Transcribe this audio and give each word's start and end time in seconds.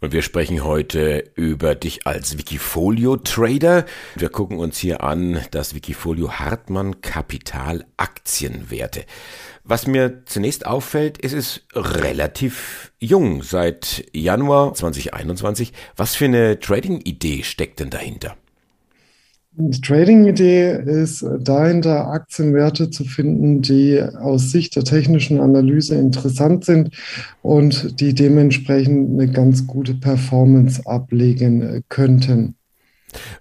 Und 0.00 0.12
wir 0.12 0.22
sprechen 0.22 0.64
heute 0.64 1.30
über 1.34 1.74
dich 1.74 2.06
als 2.06 2.36
Wikifolio-Trader. 2.38 3.86
Wir 4.16 4.28
gucken 4.28 4.58
uns 4.58 4.78
hier 4.78 5.02
an 5.02 5.40
das 5.50 5.74
Wikifolio 5.74 6.32
Hartmann 6.32 7.00
Kapital 7.00 7.84
Aktienwerte. 7.96 9.04
Was 9.64 9.86
mir 9.86 10.24
zunächst 10.26 10.66
auffällt, 10.66 11.18
ist 11.18 11.34
es 11.34 11.62
relativ 11.74 12.92
jung, 12.98 13.42
seit 13.42 14.04
Januar 14.12 14.74
2021. 14.74 15.72
Was 15.96 16.16
für 16.16 16.24
eine 16.24 16.58
Trading-Idee 16.58 17.44
steckt 17.44 17.78
denn 17.78 17.90
dahinter? 17.90 18.36
Die 19.54 19.80
Trading-Idee 19.82 20.82
ist 20.86 21.26
dahinter, 21.40 22.06
Aktienwerte 22.06 22.88
zu 22.88 23.04
finden, 23.04 23.60
die 23.60 24.02
aus 24.02 24.50
Sicht 24.50 24.76
der 24.76 24.84
technischen 24.84 25.40
Analyse 25.40 25.94
interessant 25.94 26.64
sind 26.64 26.96
und 27.42 28.00
die 28.00 28.14
dementsprechend 28.14 29.10
eine 29.20 29.30
ganz 29.30 29.66
gute 29.66 29.92
Performance 29.92 30.80
ablegen 30.86 31.84
könnten. 31.90 32.56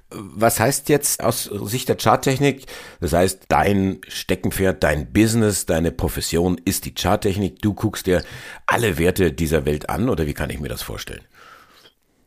Was 0.10 0.60
heißt 0.60 0.90
jetzt 0.90 1.24
aus 1.24 1.46
Sicht 1.46 1.88
der 1.88 1.96
Charttechnik? 1.96 2.66
Das 3.00 3.14
heißt, 3.14 3.44
dein 3.48 4.00
Steckenpferd, 4.06 4.84
dein 4.84 5.14
Business, 5.14 5.66
deine 5.66 5.92
Profession 5.94 6.60
ist 6.66 6.84
die 6.84 6.94
Charttechnik. 6.94 7.62
Du 7.62 7.74
guckst 7.74 8.06
dir 8.06 8.22
alle 8.68 8.98
Werte 8.98 9.32
dieser 9.32 9.66
Welt 9.66 9.90
an 9.90 10.10
oder 10.10 10.28
wie 10.28 10.34
kann 10.34 10.50
ich 10.50 10.60
mir 10.60 10.68
das 10.68 10.82
vorstellen? 10.82 11.22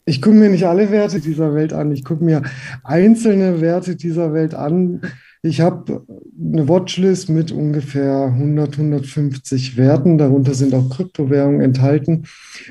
Ich 0.06 0.20
gucke 0.20 0.36
mir 0.36 0.50
nicht 0.50 0.66
alle 0.66 0.90
Werte 0.90 1.18
dieser 1.18 1.54
Welt 1.54 1.72
an. 1.72 1.90
Ich 1.90 2.04
gucke 2.04 2.22
mir 2.22 2.42
einzelne 2.82 3.62
Werte 3.62 3.96
dieser 3.96 4.34
Welt 4.34 4.54
an. 4.54 5.00
Ich 5.42 5.62
habe 5.62 6.02
eine 6.42 6.68
Watchlist 6.68 7.30
mit 7.30 7.52
ungefähr 7.52 8.26
100, 8.26 8.78
150 8.78 9.76
Werten. 9.78 10.18
Darunter 10.18 10.54
sind 10.54 10.74
auch 10.74 10.90
Kryptowährungen 10.90 11.62
enthalten. 11.62 12.24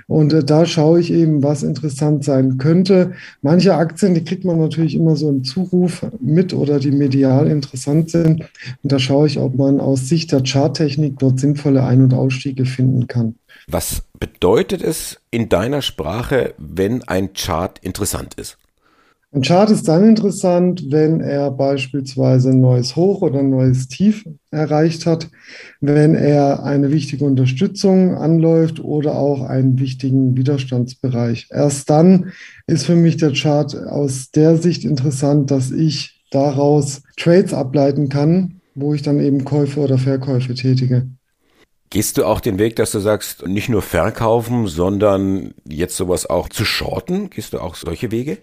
Und 0.07 0.33
äh, 0.33 0.43
da 0.43 0.65
schaue 0.65 0.99
ich 0.99 1.11
eben, 1.11 1.43
was 1.43 1.63
interessant 1.63 2.23
sein 2.23 2.57
könnte. 2.57 3.13
Manche 3.41 3.75
Aktien, 3.75 4.13
die 4.13 4.23
kriegt 4.23 4.45
man 4.45 4.59
natürlich 4.59 4.95
immer 4.95 5.15
so 5.15 5.29
im 5.29 5.43
Zuruf 5.43 6.05
mit 6.19 6.53
oder 6.53 6.79
die 6.79 6.91
medial 6.91 7.47
interessant 7.47 8.11
sind. 8.11 8.41
Und 8.81 8.91
da 8.91 8.99
schaue 8.99 9.27
ich, 9.27 9.39
ob 9.39 9.55
man 9.55 9.79
aus 9.79 10.09
Sicht 10.09 10.31
der 10.31 10.43
Charttechnik 10.43 11.17
dort 11.19 11.39
sinnvolle 11.39 11.83
Ein- 11.83 12.03
und 12.03 12.13
Ausstiege 12.13 12.65
finden 12.65 13.07
kann. 13.07 13.35
Was 13.67 14.03
bedeutet 14.19 14.81
es 14.81 15.19
in 15.31 15.49
deiner 15.49 15.81
Sprache, 15.81 16.53
wenn 16.57 17.03
ein 17.03 17.33
Chart 17.33 17.79
interessant 17.79 18.35
ist? 18.35 18.57
Ein 19.33 19.41
Chart 19.41 19.71
ist 19.71 19.87
dann 19.87 20.07
interessant, 20.07 20.91
wenn 20.91 21.19
er 21.19 21.49
beispielsweise 21.49 22.51
ein 22.51 22.61
neues 22.61 22.95
Hoch 22.95 23.23
oder 23.23 23.39
ein 23.39 23.49
neues 23.49 23.87
Tief 23.87 24.23
erreicht 24.51 25.07
hat, 25.07 25.27
wenn 25.81 26.13
er 26.13 26.63
eine 26.63 26.91
wichtige 26.91 27.25
Unterstützung 27.25 28.13
anläuft 28.13 28.79
oder 28.79 29.15
auch 29.15 29.41
einen 29.41 29.79
wichtigen 29.79 30.37
Widerstandsbereich. 30.37 31.47
Erst 31.49 31.89
dann 31.89 32.31
ist 32.67 32.85
für 32.85 32.95
mich 32.95 33.17
der 33.17 33.33
Chart 33.33 33.75
aus 33.75 34.29
der 34.29 34.57
Sicht 34.57 34.85
interessant, 34.85 35.49
dass 35.49 35.71
ich 35.71 36.23
daraus 36.29 37.01
Trades 37.17 37.55
ableiten 37.55 38.09
kann, 38.09 38.61
wo 38.75 38.93
ich 38.93 39.01
dann 39.01 39.19
eben 39.19 39.45
Käufe 39.45 39.79
oder 39.79 39.97
Verkäufe 39.97 40.53
tätige. 40.53 41.07
Gehst 41.93 42.17
du 42.17 42.25
auch 42.25 42.39
den 42.39 42.57
Weg, 42.57 42.75
dass 42.77 42.91
du 42.91 42.97
sagst, 42.97 43.45
nicht 43.45 43.69
nur 43.69 43.83
verkaufen, 43.83 44.65
sondern 44.65 45.53
jetzt 45.69 45.95
sowas 45.95 46.27
auch 46.27 46.49
zu 46.49 46.65
shorten? 46.65 47.29
Gehst 47.29 47.53
du 47.53 47.59
auch 47.59 47.75
solche 47.75 48.09
Wege? 48.09 48.39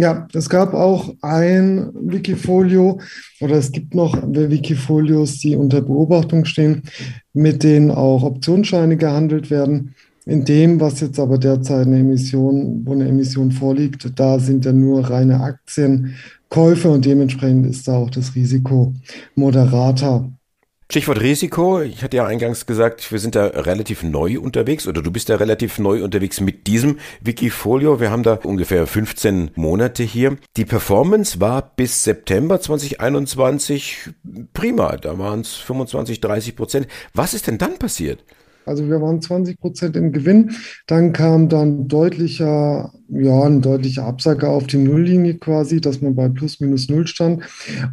Ja, 0.00 0.26
es 0.32 0.48
gab 0.48 0.72
auch 0.72 1.12
ein 1.20 1.90
Wikifolio 1.92 2.98
oder 3.42 3.56
es 3.56 3.72
gibt 3.72 3.94
noch 3.94 4.16
Wikifolios, 4.22 5.38
die 5.40 5.54
unter 5.54 5.82
Beobachtung 5.82 6.46
stehen, 6.46 6.84
mit 7.34 7.62
denen 7.62 7.90
auch 7.90 8.22
Optionsscheine 8.22 8.96
gehandelt 8.96 9.50
werden. 9.50 9.94
In 10.24 10.46
dem, 10.46 10.80
was 10.80 11.00
jetzt 11.00 11.20
aber 11.20 11.36
derzeit 11.36 11.86
eine 11.86 11.98
Emission, 11.98 12.86
wo 12.86 12.92
eine 12.92 13.06
Emission 13.06 13.52
vorliegt, 13.52 14.18
da 14.18 14.38
sind 14.38 14.64
ja 14.64 14.72
nur 14.72 15.10
reine 15.10 15.42
Aktienkäufe 15.42 16.88
und 16.88 17.04
dementsprechend 17.04 17.66
ist 17.66 17.86
da 17.86 17.98
auch 17.98 18.08
das 18.08 18.34
Risiko 18.34 18.94
moderater. 19.34 20.32
Stichwort 20.92 21.22
Risiko. 21.22 21.80
Ich 21.80 22.02
hatte 22.02 22.18
ja 22.18 22.26
eingangs 22.26 22.66
gesagt, 22.66 23.10
wir 23.10 23.18
sind 23.18 23.34
da 23.34 23.46
relativ 23.46 24.02
neu 24.02 24.38
unterwegs 24.38 24.86
oder 24.86 25.00
du 25.00 25.10
bist 25.10 25.30
da 25.30 25.36
relativ 25.36 25.78
neu 25.78 26.04
unterwegs 26.04 26.38
mit 26.38 26.66
diesem 26.66 26.98
Wikifolio. 27.22 27.98
Wir 27.98 28.10
haben 28.10 28.22
da 28.22 28.34
ungefähr 28.34 28.86
15 28.86 29.52
Monate 29.54 30.02
hier. 30.02 30.36
Die 30.58 30.66
Performance 30.66 31.40
war 31.40 31.62
bis 31.76 32.04
September 32.04 32.60
2021 32.60 34.10
prima. 34.52 34.98
Da 34.98 35.16
waren 35.18 35.40
es 35.40 35.54
25, 35.54 36.20
30 36.20 36.56
Prozent. 36.56 36.88
Was 37.14 37.32
ist 37.32 37.46
denn 37.46 37.56
dann 37.56 37.78
passiert? 37.78 38.22
Also 38.66 38.88
wir 38.88 39.00
waren 39.00 39.20
20 39.20 39.58
Prozent 39.58 39.96
im 39.96 40.12
Gewinn. 40.12 40.52
Dann 40.86 41.12
kam 41.12 41.48
dann 41.48 41.88
deutlicher, 41.88 42.92
ja, 43.08 43.42
ein 43.42 43.60
deutlicher 43.60 44.04
Absager 44.04 44.50
auf 44.50 44.66
die 44.66 44.78
Nulllinie 44.78 45.34
quasi, 45.34 45.80
dass 45.80 46.00
man 46.00 46.14
bei 46.14 46.28
plus 46.28 46.60
minus 46.60 46.88
null 46.88 47.06
stand. 47.06 47.42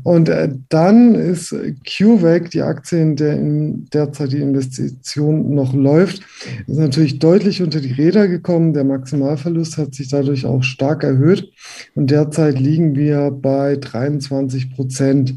Und 0.03 0.29
äh, 0.29 0.49
dann 0.69 1.15
ist 1.15 1.55
CureVac, 1.85 2.51
die 2.51 2.61
Aktie, 2.61 3.01
in 3.01 3.15
der 3.15 3.37
in 3.37 3.85
derzeit 3.93 4.31
die 4.31 4.41
Investition 4.41 5.53
noch 5.53 5.73
läuft, 5.73 6.21
ist 6.67 6.77
natürlich 6.77 7.19
deutlich 7.19 7.61
unter 7.61 7.81
die 7.81 7.93
Räder 7.93 8.27
gekommen. 8.27 8.73
Der 8.73 8.83
Maximalverlust 8.83 9.77
hat 9.77 9.95
sich 9.95 10.09
dadurch 10.09 10.45
auch 10.45 10.63
stark 10.63 11.03
erhöht. 11.03 11.51
Und 11.95 12.11
derzeit 12.11 12.59
liegen 12.59 12.95
wir 12.95 13.31
bei 13.31 13.75
23 13.75 14.75
Prozent 14.75 15.35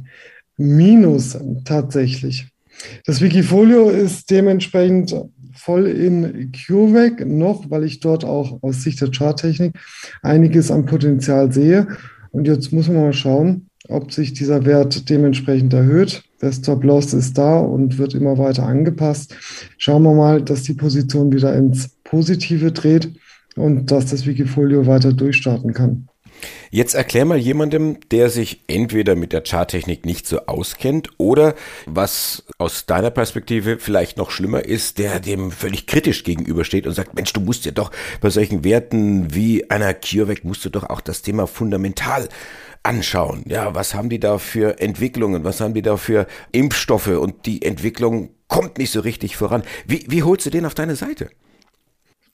minus 0.57 1.39
tatsächlich. 1.65 2.52
Das 3.05 3.21
Wikifolio 3.21 3.91
ist 3.91 4.31
dementsprechend 4.31 5.15
voll 5.55 5.87
in 5.87 6.53
CureVac 6.53 7.27
noch, 7.27 7.71
weil 7.71 7.85
ich 7.85 8.01
dort 8.01 8.25
auch 8.25 8.63
aus 8.63 8.83
Sicht 8.83 9.01
der 9.01 9.11
Charttechnik 9.11 9.75
einiges 10.23 10.71
an 10.71 10.87
Potenzial 10.87 11.53
sehe. 11.53 11.87
Und 12.31 12.47
jetzt 12.47 12.73
muss 12.73 12.89
man 12.89 13.03
mal 13.03 13.13
schauen, 13.13 13.69
ob 13.89 14.13
sich 14.13 14.33
dieser 14.33 14.65
Wert 14.65 15.11
dementsprechend 15.11 15.73
erhöht. 15.75 16.23
Der 16.41 16.53
Stop-Loss 16.53 17.13
ist 17.15 17.37
da 17.39 17.59
und 17.59 17.99
wird 17.99 18.15
immer 18.15 18.39
weiter 18.39 18.67
angepasst. 18.67 19.37
Schauen 19.79 20.03
wir 20.03 20.15
mal, 20.15 20.43
dass 20.43 20.63
die 20.63 20.75
Position 20.75 21.33
wieder 21.33 21.55
ins 21.55 21.91
Positive 22.05 22.73
dreht 22.73 23.13
und 23.57 23.91
dass 23.91 24.07
das 24.07 24.27
Wikifolio 24.27 24.87
weiter 24.87 25.13
durchstarten 25.13 25.73
kann. 25.73 26.09
Jetzt 26.71 26.95
erklär 26.95 27.25
mal 27.25 27.39
jemandem, 27.39 27.99
der 28.11 28.31
sich 28.31 28.63
entweder 28.67 29.15
mit 29.15 29.33
der 29.33 29.43
Charttechnik 29.43 30.07
nicht 30.07 30.27
so 30.27 30.47
auskennt 30.47 31.11
oder 31.19 31.55
was 31.87 32.45
aus 32.59 32.87
deiner 32.87 33.11
Perspektive 33.11 33.79
vielleicht 33.79 34.17
noch 34.17 34.31
schlimmer 34.31 34.65
ist, 34.65 34.99
der 34.99 35.21
dem 35.21 35.51
völlig 35.51 35.87
kritisch 35.87 36.25
gegenübersteht 36.25 36.87
und 36.87 36.95
sagt, 36.95 37.15
Mensch, 37.15 37.33
du 37.33 37.41
musst 37.41 37.65
ja 37.65 37.73
doch 37.73 37.91
bei 38.21 38.31
solchen 38.31 38.65
Werten 38.65 39.35
wie 39.35 39.71
einer 39.71 39.95
CureVac 39.95 40.45
musst 40.45 40.65
du 40.65 40.71
doch 40.71 40.89
auch 40.89 41.01
das 41.01 41.23
Thema 41.23 41.47
fundamental 41.47 42.29
anschauen. 42.83 43.45
Ja, 43.47 43.75
was 43.75 43.95
haben 43.95 44.09
die 44.09 44.21
da 44.21 44.39
für 44.39 44.81
Entwicklungen? 44.81 45.45
Was 45.45 45.61
haben 45.61 45.75
die 45.75 45.83
da 45.83 45.97
für 45.97 46.27
Impfstoffe? 46.51 47.09
Und 47.09 47.47
die 47.47 47.63
Entwicklung 47.63 48.31
kommt 48.49 48.79
nicht 48.79 48.91
so 48.91 49.01
richtig 49.01 49.37
voran. 49.37 49.63
Wie, 49.87 50.05
wie 50.09 50.23
holst 50.23 50.47
du 50.47 50.51
den 50.51 50.67
auf 50.67 50.75
deine 50.75 50.97
Seite? 50.97 51.31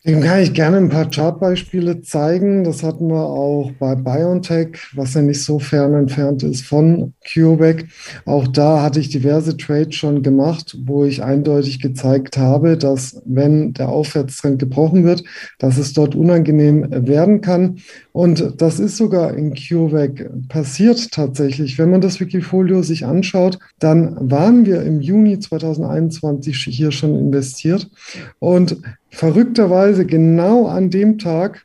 Dem 0.06 0.20
kann 0.20 0.40
ich 0.40 0.54
gerne 0.54 0.76
ein 0.76 0.90
paar 0.90 1.10
Chartbeispiele 1.10 2.02
zeigen. 2.02 2.62
Das 2.62 2.84
hatten 2.84 3.08
wir 3.08 3.26
auch 3.26 3.72
bei 3.80 3.96
BioNTech, 3.96 4.78
was 4.94 5.14
ja 5.14 5.22
nicht 5.22 5.42
so 5.42 5.58
fern 5.58 5.92
entfernt 5.94 6.44
ist 6.44 6.62
von 6.62 7.14
CureVac. 7.26 7.84
Auch 8.24 8.46
da 8.46 8.80
hatte 8.80 9.00
ich 9.00 9.08
diverse 9.08 9.56
Trades 9.56 9.96
schon 9.96 10.22
gemacht, 10.22 10.76
wo 10.84 11.04
ich 11.04 11.24
eindeutig 11.24 11.80
gezeigt 11.80 12.38
habe, 12.38 12.78
dass 12.78 13.20
wenn 13.26 13.72
der 13.72 13.88
Aufwärtstrend 13.88 14.60
gebrochen 14.60 15.02
wird, 15.02 15.24
dass 15.58 15.78
es 15.78 15.94
dort 15.94 16.14
unangenehm 16.14 16.86
werden 16.90 17.40
kann. 17.40 17.80
Und 18.12 18.54
das 18.58 18.78
ist 18.78 18.98
sogar 18.98 19.34
in 19.34 19.52
CureVac 19.52 20.48
passiert 20.48 21.10
tatsächlich. 21.10 21.76
Wenn 21.76 21.90
man 21.90 22.00
das 22.00 22.20
Wikifolio 22.20 22.82
sich 22.82 23.04
anschaut, 23.04 23.58
dann 23.80 24.16
waren 24.30 24.64
wir 24.64 24.82
im 24.82 25.00
Juni 25.00 25.40
2021 25.40 26.56
hier 26.70 26.92
schon 26.92 27.16
investiert. 27.16 27.90
Und 28.38 28.80
verrückterweise 29.10 30.06
genau 30.06 30.66
an 30.66 30.90
dem 30.90 31.18
Tag, 31.18 31.64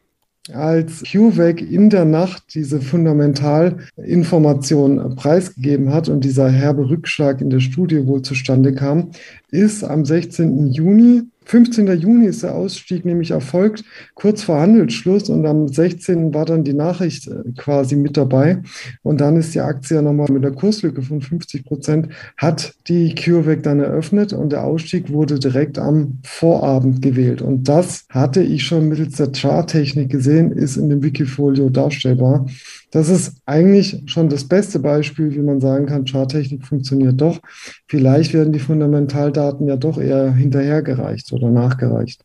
als 0.52 1.04
CureVac 1.10 1.62
in 1.62 1.90
der 1.90 2.04
Nacht 2.04 2.54
diese 2.54 2.82
Fundamentalinformation 2.82 5.16
preisgegeben 5.16 5.94
hat 5.94 6.10
und 6.10 6.26
dieser 6.26 6.50
herbe 6.50 6.90
Rückschlag 6.90 7.40
in 7.40 7.50
der 7.50 7.62
Studie 7.62 8.06
wohl 8.08 8.24
zustande 8.24 8.74
kam, 8.74 9.12
ist 9.52 9.86
am 9.86 10.04
16. 10.04 10.68
Juni 10.68 11.22
15. 11.46 11.88
Juni 12.00 12.28
ist 12.28 12.44
der 12.44 12.56
Ausstieg 12.56 13.06
nämlich 13.06 13.32
erfolgt, 13.32 13.84
kurz 14.16 14.44
vor 14.44 14.60
Handelsschluss 14.60 15.30
und 15.30 15.46
am 15.46 15.68
16. 15.68 16.34
war 16.34 16.46
dann 16.46 16.64
die 16.64 16.74
Nachricht 16.74 17.28
äh, 17.28 17.52
quasi 17.58 17.96
mit 17.96 18.18
dabei 18.18 18.62
und 19.02 19.22
dann 19.22 19.36
ist 19.36 19.54
die 19.54 19.62
Aktie 19.62 20.02
nochmal 20.02 20.32
mit 20.32 20.46
einer 20.46 20.56
Kurslücke 20.56 21.02
von 21.02 21.22
50 21.22 21.66
Prozent, 21.66 22.10
hat 22.38 22.74
die 22.88 23.16
CureVac 23.16 23.64
dann 23.64 23.80
eröffnet 23.80 24.34
und 24.34 24.52
der 24.52 24.64
Ausstieg 24.64 25.12
wurde 25.12 25.40
direkt 25.40 25.78
am 25.78 26.20
Vorabend 26.24 27.02
gewählt 27.02 27.42
und 27.42 27.68
das 27.68 28.06
hatte 28.10 28.42
ich 28.42 28.64
schon 28.64 28.90
mittels 28.90 29.18
der 29.18 29.32
Charttechnik 29.32 30.10
gesehen, 30.10 30.52
ist 30.52 30.78
in 30.78 30.90
dem 30.90 31.04
Wikifolio 31.04 31.70
darstellbar. 31.70 32.46
Das 32.94 33.10
ist 33.10 33.38
eigentlich 33.48 34.04
schon 34.06 34.30
das 34.30 34.48
beste 34.48 34.78
Beispiel, 34.78 35.34
wie 35.34 35.40
man 35.40 35.60
sagen 35.60 35.88
kann, 35.88 36.06
Charttechnik 36.06 36.64
funktioniert 36.64 37.20
doch. 37.20 37.40
Vielleicht 37.88 38.36
werden 38.36 38.54
die 38.54 38.60
Fundamentaldaten 38.60 39.68
ja 39.68 39.78
doch 39.78 40.00
eher 40.00 40.32
hinterhergereicht 40.32 41.26
oder 41.34 41.50
nachgereicht. 41.50 42.24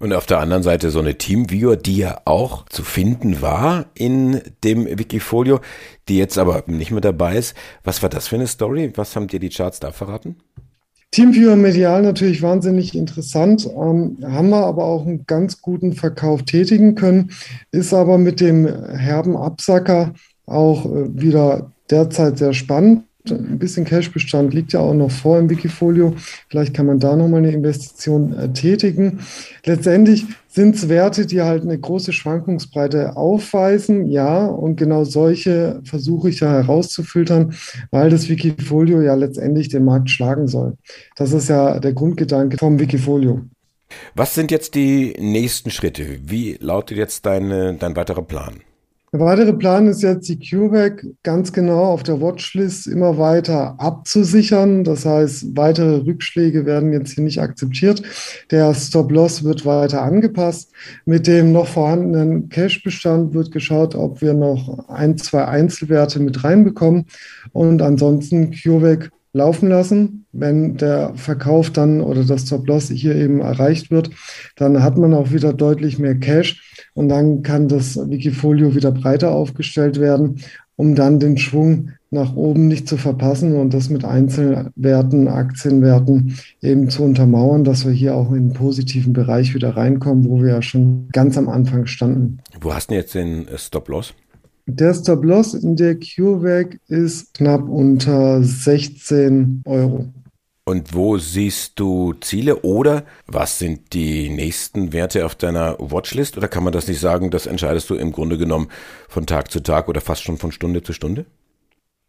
Und 0.00 0.12
auf 0.12 0.26
der 0.26 0.38
anderen 0.38 0.62
Seite 0.62 0.90
so 0.90 1.00
eine 1.00 1.18
Teamviewer, 1.18 1.76
die 1.76 1.96
ja 1.96 2.20
auch 2.24 2.66
zu 2.66 2.84
finden 2.84 3.42
war 3.42 3.86
in 3.94 4.40
dem 4.62 4.86
Wikifolio, 4.86 5.60
die 6.08 6.18
jetzt 6.18 6.38
aber 6.38 6.62
nicht 6.66 6.92
mehr 6.92 7.00
dabei 7.00 7.36
ist. 7.36 7.56
Was 7.82 8.02
war 8.02 8.08
das 8.08 8.28
für 8.28 8.36
eine 8.36 8.46
Story? 8.46 8.92
Was 8.94 9.16
haben 9.16 9.26
dir 9.26 9.40
die 9.40 9.48
Charts 9.48 9.80
da 9.80 9.90
verraten? 9.90 10.36
Teamviewer 11.10 11.56
medial 11.56 12.02
natürlich 12.02 12.42
wahnsinnig 12.42 12.94
interessant, 12.94 13.66
ähm, 13.66 14.18
haben 14.22 14.50
wir 14.50 14.66
aber 14.66 14.84
auch 14.84 15.06
einen 15.06 15.24
ganz 15.26 15.62
guten 15.62 15.94
Verkauf 15.94 16.42
tätigen 16.42 16.96
können, 16.96 17.30
ist 17.72 17.94
aber 17.94 18.18
mit 18.18 18.40
dem 18.40 18.66
herben 18.66 19.34
Absacker 19.34 20.12
auch 20.44 20.84
äh, 20.84 21.08
wieder 21.18 21.72
derzeit 21.90 22.36
sehr 22.36 22.52
spannend 22.52 23.07
ein 23.30 23.58
bisschen 23.58 23.84
Cashbestand 23.84 24.54
liegt 24.54 24.72
ja 24.72 24.80
auch 24.80 24.94
noch 24.94 25.10
vor 25.10 25.38
im 25.38 25.50
Wikifolio. 25.50 26.14
Vielleicht 26.48 26.74
kann 26.74 26.86
man 26.86 26.98
da 26.98 27.16
nochmal 27.16 27.40
eine 27.40 27.52
Investition 27.52 28.32
äh, 28.32 28.52
tätigen. 28.52 29.20
Letztendlich 29.64 30.26
sind 30.48 30.74
es 30.74 30.88
Werte, 30.88 31.26
die 31.26 31.42
halt 31.42 31.62
eine 31.62 31.78
große 31.78 32.12
Schwankungsbreite 32.12 33.16
aufweisen. 33.16 34.06
Ja, 34.06 34.46
und 34.46 34.76
genau 34.76 35.04
solche 35.04 35.80
versuche 35.84 36.30
ich 36.30 36.40
ja 36.40 36.50
herauszufiltern, 36.50 37.54
weil 37.90 38.10
das 38.10 38.28
Wikifolio 38.28 39.00
ja 39.02 39.14
letztendlich 39.14 39.68
den 39.68 39.84
Markt 39.84 40.10
schlagen 40.10 40.48
soll. 40.48 40.76
Das 41.16 41.32
ist 41.32 41.48
ja 41.48 41.78
der 41.78 41.92
Grundgedanke 41.92 42.58
vom 42.58 42.78
Wikifolio. 42.78 43.42
Was 44.14 44.34
sind 44.34 44.50
jetzt 44.50 44.74
die 44.74 45.14
nächsten 45.18 45.70
Schritte? 45.70 46.18
Wie 46.22 46.58
lautet 46.60 46.98
jetzt 46.98 47.24
deine, 47.24 47.74
dein 47.74 47.96
weiterer 47.96 48.22
Plan? 48.22 48.60
Der 49.10 49.20
weitere 49.20 49.54
Plan 49.54 49.86
ist 49.86 50.02
jetzt, 50.02 50.28
die 50.28 50.38
CureVac 50.38 51.06
ganz 51.22 51.52
genau 51.52 51.84
auf 51.84 52.02
der 52.02 52.20
Watchlist 52.20 52.86
immer 52.86 53.16
weiter 53.16 53.74
abzusichern. 53.78 54.84
Das 54.84 55.06
heißt, 55.06 55.56
weitere 55.56 56.04
Rückschläge 56.06 56.66
werden 56.66 56.92
jetzt 56.92 57.12
hier 57.12 57.24
nicht 57.24 57.40
akzeptiert. 57.40 58.02
Der 58.50 58.74
Stop-Loss 58.74 59.44
wird 59.44 59.64
weiter 59.64 60.02
angepasst. 60.02 60.72
Mit 61.06 61.26
dem 61.26 61.52
noch 61.52 61.68
vorhandenen 61.68 62.50
Cash-Bestand 62.50 63.32
wird 63.32 63.50
geschaut, 63.50 63.94
ob 63.94 64.20
wir 64.20 64.34
noch 64.34 64.88
ein, 64.88 65.16
zwei 65.16 65.46
Einzelwerte 65.46 66.20
mit 66.20 66.44
reinbekommen. 66.44 67.06
Und 67.52 67.80
ansonsten 67.80 68.50
CureVac 68.50 69.10
laufen 69.32 69.70
lassen. 69.70 70.26
Wenn 70.32 70.76
der 70.76 71.14
Verkauf 71.14 71.70
dann 71.70 72.02
oder 72.02 72.24
das 72.24 72.42
Stop-Loss 72.42 72.88
hier 72.88 73.14
eben 73.14 73.40
erreicht 73.40 73.90
wird, 73.90 74.10
dann 74.56 74.82
hat 74.82 74.98
man 74.98 75.14
auch 75.14 75.32
wieder 75.32 75.54
deutlich 75.54 75.98
mehr 75.98 76.14
Cash 76.14 76.67
und 76.98 77.08
dann 77.08 77.44
kann 77.44 77.68
das 77.68 77.96
Wikifolio 78.10 78.74
wieder 78.74 78.90
breiter 78.90 79.30
aufgestellt 79.30 80.00
werden, 80.00 80.40
um 80.74 80.96
dann 80.96 81.20
den 81.20 81.38
Schwung 81.38 81.90
nach 82.10 82.34
oben 82.34 82.66
nicht 82.66 82.88
zu 82.88 82.96
verpassen 82.96 83.54
und 83.54 83.72
das 83.72 83.88
mit 83.88 84.04
Einzelwerten, 84.04 85.28
Aktienwerten 85.28 86.34
eben 86.60 86.90
zu 86.90 87.04
untermauern, 87.04 87.62
dass 87.62 87.86
wir 87.86 87.92
hier 87.92 88.16
auch 88.16 88.32
in 88.32 88.36
einen 88.38 88.52
positiven 88.52 89.12
Bereich 89.12 89.54
wieder 89.54 89.76
reinkommen, 89.76 90.28
wo 90.28 90.42
wir 90.42 90.48
ja 90.48 90.62
schon 90.62 91.08
ganz 91.12 91.38
am 91.38 91.48
Anfang 91.48 91.86
standen. 91.86 92.38
Wo 92.60 92.74
hast 92.74 92.90
du 92.90 92.96
jetzt 92.96 93.14
den 93.14 93.46
Stop-Loss? 93.54 94.14
Der 94.66 94.92
Stop-Loss 94.92 95.54
in 95.54 95.76
der 95.76 96.00
CureVac 96.00 96.80
ist 96.88 97.32
knapp 97.34 97.68
unter 97.68 98.42
16 98.42 99.62
Euro. 99.66 100.06
Und 100.68 100.94
wo 100.94 101.16
siehst 101.16 101.80
du 101.80 102.12
Ziele 102.20 102.60
oder 102.60 103.04
was 103.26 103.58
sind 103.58 103.94
die 103.94 104.28
nächsten 104.28 104.92
Werte 104.92 105.24
auf 105.24 105.34
deiner 105.34 105.78
Watchlist? 105.78 106.36
Oder 106.36 106.46
kann 106.46 106.62
man 106.62 106.74
das 106.74 106.88
nicht 106.88 107.00
sagen, 107.00 107.30
das 107.30 107.46
entscheidest 107.46 107.88
du 107.88 107.94
im 107.94 108.12
Grunde 108.12 108.36
genommen 108.36 108.68
von 109.08 109.24
Tag 109.24 109.50
zu 109.50 109.60
Tag 109.60 109.88
oder 109.88 110.02
fast 110.02 110.24
schon 110.24 110.36
von 110.36 110.52
Stunde 110.52 110.82
zu 110.82 110.92
Stunde? 110.92 111.24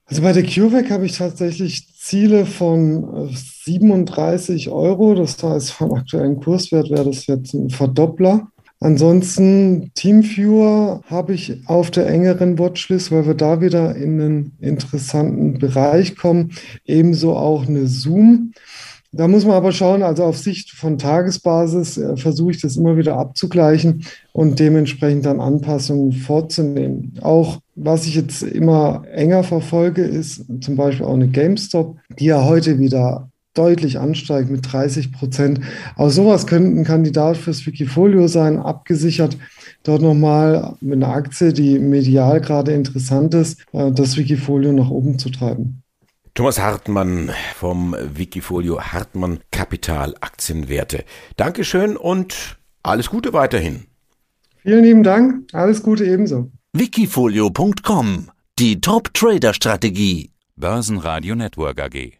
Also 0.07 0.21
bei 0.23 0.33
der 0.33 0.43
CureVac 0.43 0.91
habe 0.91 1.05
ich 1.05 1.17
tatsächlich 1.17 1.87
Ziele 1.95 2.45
von 2.45 3.29
37 3.33 4.67
äh, 4.67 4.69
Euro. 4.71 5.15
Das 5.15 5.41
heißt, 5.41 5.71
vom 5.71 5.93
aktuellen 5.93 6.41
Kurswert 6.41 6.89
wäre 6.89 7.05
das 7.05 7.27
jetzt 7.27 7.53
ein 7.53 7.69
Verdoppler. 7.69 8.49
Ansonsten 8.81 9.91
Teamviewer 9.93 11.01
habe 11.07 11.33
ich 11.33 11.67
auf 11.67 11.91
der 11.91 12.07
engeren 12.07 12.57
Watchlist, 12.57 13.11
weil 13.11 13.27
wir 13.27 13.33
da 13.33 13.59
wieder 13.59 13.95
in 13.95 14.21
einen 14.21 14.57
interessanten 14.61 15.59
Bereich 15.59 16.15
kommen. 16.15 16.51
Ebenso 16.85 17.35
auch 17.35 17.67
eine 17.67 17.87
Zoom. 17.87 18.53
Da 19.11 19.27
muss 19.27 19.43
man 19.43 19.55
aber 19.55 19.71
schauen, 19.71 20.03
also 20.03 20.23
auf 20.23 20.37
Sicht 20.37 20.71
von 20.71 20.99
Tagesbasis 20.99 21.97
äh, 21.97 22.15
versuche 22.15 22.51
ich 22.51 22.61
das 22.61 22.77
immer 22.77 22.95
wieder 22.95 23.17
abzugleichen 23.17 24.05
und 24.33 24.59
dementsprechend 24.59 25.25
dann 25.25 25.39
Anpassungen 25.39 26.13
vorzunehmen. 26.13 27.15
Auch 27.21 27.59
was 27.75 28.05
ich 28.05 28.15
jetzt 28.15 28.43
immer 28.43 29.03
enger 29.11 29.43
verfolge, 29.43 30.03
ist 30.03 30.45
zum 30.61 30.75
Beispiel 30.75 31.07
auch 31.07 31.15
eine 31.15 31.27
GameStop, 31.27 31.97
die 32.19 32.25
ja 32.25 32.45
heute 32.45 32.77
wieder 32.77 33.29
deutlich 33.59 33.99
ansteigt 33.99 34.49
mit 34.49 34.71
30 34.71 35.11
Prozent. 35.11 35.59
Auch 35.97 36.09
sowas 36.09 36.47
könnte 36.47 36.79
ein 36.79 36.85
Kandidat 36.85 37.37
fürs 37.37 37.65
Wikifolio 37.65 38.27
sein, 38.27 38.57
abgesichert. 38.57 39.37
Dort 39.83 40.01
nochmal 40.01 40.75
mit 40.81 41.03
einer 41.03 41.13
Aktie, 41.13 41.51
die 41.53 41.77
medial 41.77 42.39
gerade 42.41 42.71
interessant 42.71 43.33
ist, 43.33 43.59
äh, 43.73 43.91
das 43.91 44.17
Wikifolio 44.17 44.71
nach 44.71 44.89
oben 44.89 45.19
zu 45.19 45.29
treiben. 45.29 45.83
Thomas 46.33 46.59
Hartmann 46.59 47.31
vom 47.55 47.95
Wikifolio 48.15 48.79
Hartmann 48.79 49.39
Kapital 49.51 50.15
Aktienwerte. 50.21 51.03
Dankeschön 51.35 51.97
und 51.97 52.57
alles 52.81 53.09
Gute 53.09 53.33
weiterhin. 53.33 53.87
Vielen 54.61 54.83
lieben 54.83 55.03
Dank. 55.03 55.47
Alles 55.53 55.83
Gute 55.83 56.05
ebenso. 56.05 56.49
Wikifolio.com 56.73 58.29
Die 58.57 58.79
Top 58.79 59.13
Trader 59.13 59.53
Strategie. 59.53 60.31
Börsenradio 60.55 61.35
Network 61.35 61.81
AG. 61.81 62.18